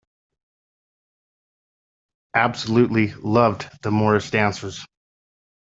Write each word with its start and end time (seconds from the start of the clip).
Absolutely 2.33 3.13
loved 3.13 3.69
the 3.83 3.91
Morris 3.91 4.31
dancers! 4.31 4.83